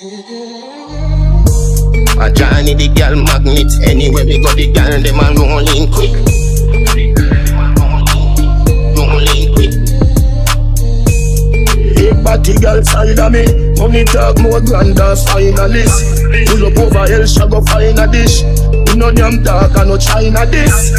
[0.00, 0.06] A
[2.30, 3.66] Johnny the girl magnet.
[3.82, 6.14] Anywhere we go, the girl them a rolling quick.
[8.94, 9.74] Rolling quick.
[11.98, 13.42] Big body girl side of me.
[13.74, 16.22] Money talk more grand as finalist.
[16.46, 18.46] Pull up over hell, she go find a dish.
[18.86, 20.94] We no damn talk and no China this.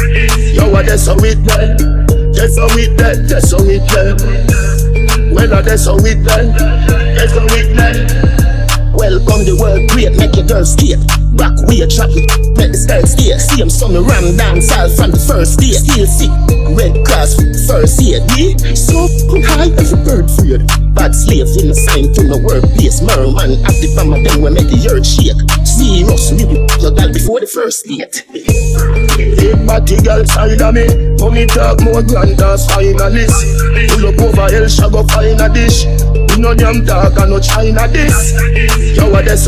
[0.52, 2.04] Yo, what that's how it then
[2.36, 6.52] That's how it then, that's how it then Well, uh, that's how it then
[7.16, 8.29] That's how it
[9.10, 11.02] then Welcome the world great, make your girl skate.
[11.34, 13.34] Back way trap it, make the style stay.
[13.38, 15.74] See him some ram dance all from the first day.
[15.74, 16.30] Still sick,
[16.78, 17.34] red cross
[17.66, 18.22] first aid.
[18.38, 19.10] Yeah, so
[19.42, 20.66] high every bird feared.
[20.94, 23.02] Bad slave in the sign to the workplace.
[23.02, 25.38] Merman active from a them we make the earth shake.
[25.66, 28.22] Serious, we will your girl before the first date.
[28.30, 30.86] Big body girl side of me
[31.20, 33.36] Money talk more grand as finalist
[33.92, 35.84] Pull up over hell, she go find a dish
[36.40, 38.32] no damn talk and no China this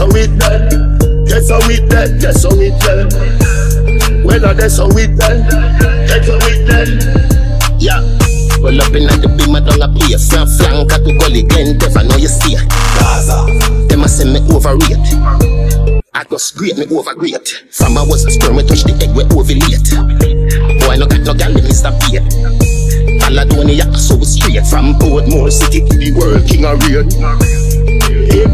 [0.02, 5.16] how it done That's how it done, that's how it done Well, that's how it
[5.16, 5.46] done
[6.06, 8.02] That's how it done Yeah.
[8.58, 11.78] Well up in the beam, I don't a play From flank at the gully, Glen
[11.78, 12.58] Dev, I know you see.
[12.98, 13.46] Gaza.
[13.86, 14.98] Them a say me overrate
[16.14, 19.22] I just great, me overgrate From I was a sperm, me touch the egg, we
[19.30, 19.86] ovulate.
[20.82, 21.94] Boy, no got no gal, me Mr.
[22.02, 22.26] Beat
[23.22, 24.66] Caledonia, so straight.
[24.66, 27.61] From Portmore City to the world, king of rain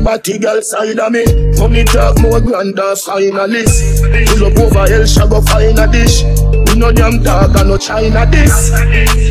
[0.05, 1.25] Body girl side of me
[1.59, 6.23] Money talk more grand as finalist Pull up over hell, she go find a dish
[6.69, 8.71] We no damn talk and no China this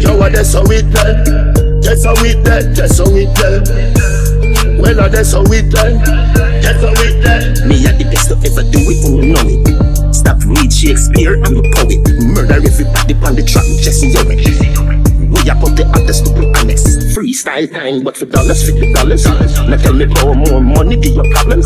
[0.03, 4.99] Yo, what that's how it done That's how it done, that's how it done Well,
[4.99, 5.97] uh, that's how it done
[6.61, 10.13] That's how it done Me at the best to ever do it, you know it.
[10.13, 11.99] Stop read Shakespeare, I'm a poet.
[12.21, 14.45] Murder everybody on the track, Jesse Owens.
[15.29, 16.66] We up up the other stupid.
[17.17, 19.25] Freestyle time, but for dollars, fifty dollars.
[19.25, 21.65] Now tell me how more money be your problems.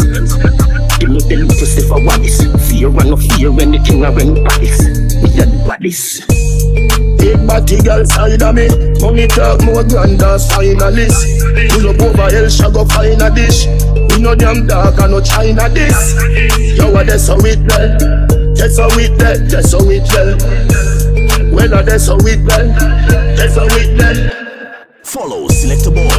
[0.95, 2.39] Give me the little Steph Wallace.
[2.71, 4.79] Fear and no fear when the king of when bodies.
[5.19, 6.23] Me a the bodies.
[7.19, 8.71] Big body girl side of me
[9.03, 11.19] Money talk more grand as finalist
[11.75, 13.67] Pull up over hell, she go find a dish
[14.15, 16.15] We no damn dark and no China this
[16.77, 21.81] Yo, what that's how it done That's how it done, that's how it Well, uh,
[21.83, 22.69] that's how it done
[23.35, 24.50] That's how it done
[25.11, 26.10] Follow Selector Bwoy